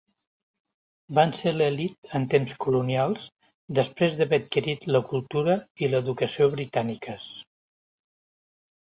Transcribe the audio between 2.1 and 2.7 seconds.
en temps